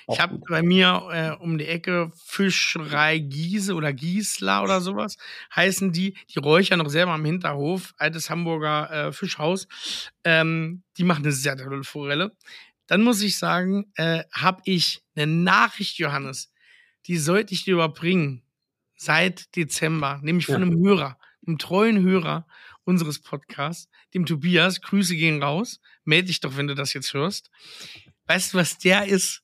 [0.08, 5.16] Ich habe bei mir äh, um die Ecke Fischerei Giese oder Giesler oder sowas
[5.54, 6.16] heißen die.
[6.30, 9.68] Die räuchern noch selber am Hinterhof, altes Hamburger äh, Fischhaus.
[10.24, 12.32] Ähm, die machen eine sehr tolle Forelle.
[12.88, 16.52] Dann muss ich sagen, äh, habe ich eine Nachricht, Johannes,
[17.06, 18.42] die sollte ich dir überbringen
[18.96, 22.46] seit Dezember, nämlich von einem Hörer, einem treuen Hörer
[22.84, 24.80] unseres Podcasts, dem Tobias.
[24.80, 25.80] Grüße gehen raus.
[26.04, 27.50] Meld dich doch, wenn du das jetzt hörst.
[28.26, 29.42] Weißt du, was der ist?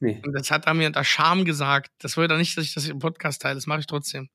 [0.00, 0.20] Nee.
[0.24, 1.92] Und das hat er mir unter Scham gesagt.
[1.98, 3.54] Das wollte er nicht, dass ich das im Podcast teile.
[3.54, 4.28] Das mache ich trotzdem.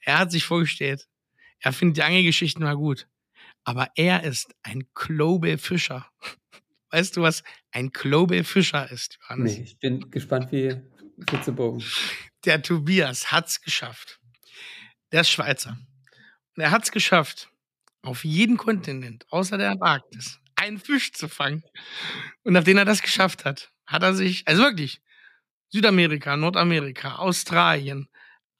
[0.00, 1.08] Er hat sich vorgestellt,
[1.60, 3.06] er findet die Angelgeschichten mal gut.
[3.64, 6.10] Aber er ist ein Global Fischer.
[6.90, 9.56] Weißt du, was ein Global Fischer ist, Johannes?
[9.56, 10.76] Nee, ich bin gespannt wie
[11.28, 11.84] Flitzebogen.
[12.44, 14.18] Der Tobias hat's geschafft.
[15.12, 15.76] Der ist Schweizer.
[16.56, 17.48] Und er hat's geschafft,
[18.02, 21.62] auf jedem Kontinent, außer der Antarktis, einen Fisch zu fangen.
[22.42, 25.00] Und nachdem er das geschafft hat, hat er sich, also wirklich,
[25.68, 28.08] Südamerika, Nordamerika, Australien,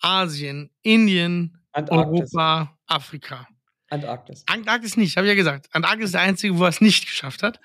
[0.01, 2.35] Asien, Indien, Antarktis.
[2.35, 3.49] Europa, Afrika.
[3.89, 4.45] Antarktis.
[4.47, 5.69] Antarktis nicht, habe ich ja gesagt.
[5.73, 7.61] Antarktis ist der einzige, wo er es nicht geschafft hat.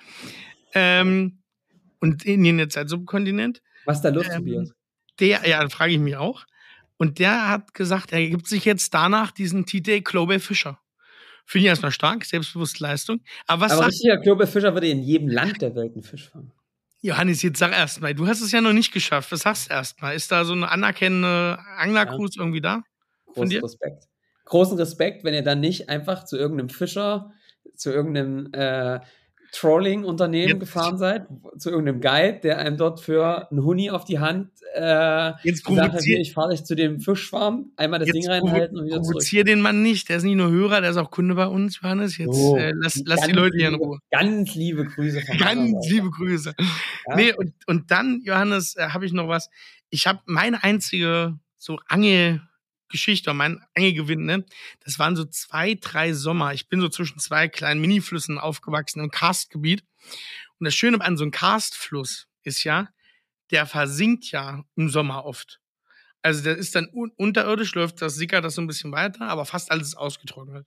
[0.76, 1.42] Ähm,
[2.00, 3.62] und Indien jetzt als Subkontinent.
[3.86, 4.74] Was ist da los, ähm, Tobias?
[5.20, 6.46] Der, ja, frage ich mich auch.
[6.98, 10.80] Und der hat gesagt, er gibt sich jetzt danach diesen Titel Global Fischer.
[11.46, 13.22] Finde ich erstmal stark, selbstbewusste Leistung.
[13.48, 16.52] Aber was Aber richtiger Global Fischer würde in jedem Land der Welt einen Fisch fangen.
[17.02, 19.32] Johannes, jetzt sag erstmal, du hast es ja noch nicht geschafft.
[19.32, 20.16] Was sagst du erstmal?
[20.16, 22.42] Ist da so eine anerkennende Anglercruise ja.
[22.42, 22.82] irgendwie da?
[23.28, 24.06] Großen Respekt.
[24.46, 27.32] Großen Respekt, wenn ihr dann nicht einfach zu irgendeinem Fischer,
[27.76, 29.02] zu irgendeinem äh,
[29.56, 34.50] Trolling-Unternehmen gefahren seid, zu irgendeinem Guide, der einem dort für einen Huni auf die Hand
[34.76, 39.02] äh, jetzt sagt, ich fahre dich zu dem Fischfarm, einmal das Ding reinhalten und wieder
[39.02, 39.24] zurück.
[39.46, 42.18] den Mann nicht, der ist nicht nur Hörer, der ist auch Kunde bei uns, Johannes.
[42.18, 44.00] Jetzt oh, äh, lass, lass die Leute hier in Ruhe.
[44.12, 45.22] Ganz liebe Grüße.
[45.22, 46.54] Von ganz liebe Grüße.
[47.08, 47.16] Ja?
[47.16, 49.50] Nee, und, und dann, Johannes, äh, habe ich noch was.
[49.90, 52.42] Ich habe meine einzige so Angel
[52.96, 54.46] Geschichte und mein Angelgewinn, ne?
[54.84, 56.54] Das waren so zwei, drei Sommer.
[56.54, 59.84] Ich bin so zwischen zwei kleinen Miniflüssen aufgewachsen im Karstgebiet.
[60.60, 62.88] Und das Schöne an so einem Karstfluss ist ja,
[63.52, 65.60] der versinkt ja im Sommer oft.
[66.22, 69.46] Also der ist dann un unterirdisch, läuft das, sickert das so ein bisschen weiter, aber
[69.46, 70.66] fast alles ist ausgetrocknet.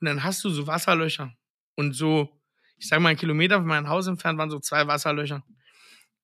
[0.00, 1.32] Und dann hast du so Wasserlöcher.
[1.74, 2.40] Und so,
[2.76, 5.42] ich sag mal, einen Kilometer von meinem Haus entfernt waren so zwei Wasserlöcher.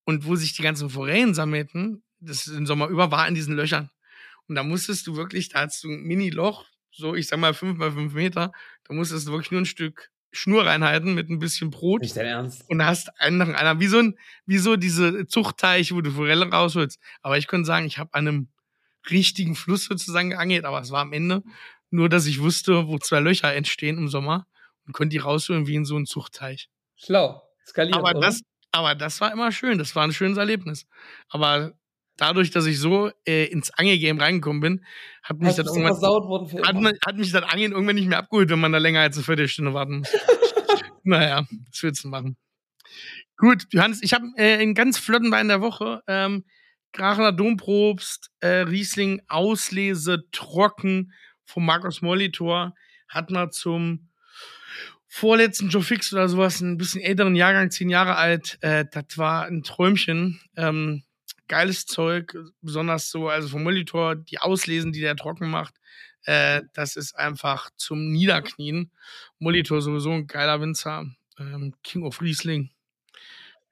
[0.04, 3.90] Und wo sich die ganzen Forellen sammelten, das im Sommer über, war in diesen Löchern.
[4.50, 7.78] Und da musstest du wirklich, da hast du ein Mini-Loch, so ich sag mal fünf
[7.78, 8.50] mal fünf Meter,
[8.82, 12.00] da musstest du wirklich nur ein Stück Schnur reinhalten mit ein bisschen Brot.
[12.00, 12.68] Nicht dein Ernst?
[12.68, 16.10] Und da hast einen nach einer, wie so, ein, wie so diese Zuchtteich, wo du
[16.10, 16.98] Forelle rausholst.
[17.22, 18.48] Aber ich könnte sagen, ich habe an einem
[19.08, 21.44] richtigen Fluss sozusagen geangelt, aber es war am Ende
[21.90, 24.48] nur, dass ich wusste, wo zwei Löcher entstehen im Sommer
[24.84, 26.68] und konnte die rausholen wie in so einen Zuchtteich.
[26.96, 27.40] Schlau.
[27.64, 28.20] Skaliert, aber oder?
[28.20, 28.40] das,
[28.72, 29.78] aber das war immer schön.
[29.78, 30.88] Das war ein schönes Erlebnis.
[31.28, 31.72] Aber
[32.20, 34.84] dadurch, dass ich so äh, ins Angelgame reingekommen bin,
[35.22, 38.72] hat mich, dann irgendwann, hat, hat, mich dann Angeln irgendwann nicht mehr abgeholt, wenn man
[38.72, 40.08] da länger als eine Viertelstunde warten muss.
[41.02, 42.36] naja, was willst du machen?
[43.36, 46.02] Gut, Johannes, ich habe äh, einen ganz flotten Wein der Woche.
[46.06, 46.44] Ähm,
[46.92, 51.12] Grachener Domprobst, äh, Riesling Auslese trocken
[51.44, 52.74] vom Markus Molitor.
[53.08, 54.10] Hat man zum
[55.06, 58.58] vorletzten Joe Fix oder sowas, ein bisschen älteren Jahrgang, zehn Jahre alt.
[58.60, 60.40] Äh, das war ein Träumchen.
[60.56, 61.04] Ähm,
[61.50, 65.74] geiles Zeug, besonders so, also vom Molitor, die Auslesen, die der trocken macht,
[66.24, 68.92] äh, das ist einfach zum Niederknien.
[69.40, 71.06] Molitor sowieso ein geiler Winzer,
[71.38, 72.70] ähm, King of Riesling.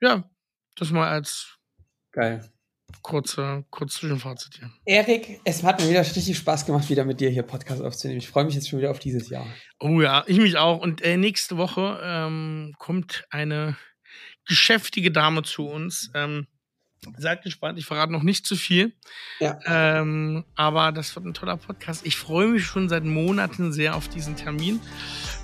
[0.01, 0.29] Ja,
[0.75, 1.57] das mal als
[2.11, 2.51] Geil.
[3.03, 4.71] Kurze, kurz Zwischenfazit hier.
[4.85, 8.19] Erik, es hat mir wieder richtig Spaß gemacht, wieder mit dir hier Podcast aufzunehmen.
[8.19, 9.47] Ich freue mich jetzt schon wieder auf dieses Jahr.
[9.79, 10.81] Oh ja, ich mich auch.
[10.81, 13.77] Und äh, nächste Woche ähm, kommt eine
[14.47, 16.11] geschäftige Dame zu uns.
[16.14, 16.49] Ähm,
[17.17, 18.93] Seid gespannt, ich verrate noch nicht zu viel.
[19.41, 19.59] Ja.
[19.67, 22.05] Ähm, aber das wird ein toller Podcast.
[22.05, 24.81] Ich freue mich schon seit Monaten sehr auf diesen Termin.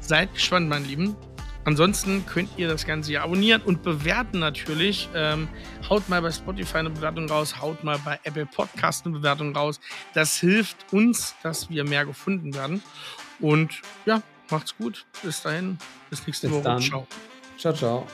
[0.01, 1.17] Seid gespannt, mein Lieben.
[1.65, 5.09] Ansonsten könnt ihr das Ganze hier abonnieren und bewerten natürlich.
[5.15, 5.49] Ähm,
[5.89, 9.81] haut mal bei Spotify eine Bewertung raus, haut mal bei Apple Podcast eine Bewertung raus.
[10.13, 12.83] Das hilft uns, dass wir mehr gefunden werden.
[13.41, 15.07] Und ja, macht's gut.
[15.23, 15.79] Bis dahin.
[16.11, 16.65] Bis nächste Bis Woche.
[16.65, 16.83] dann.
[16.83, 17.07] Ciao.
[17.57, 18.07] Ciao, ciao.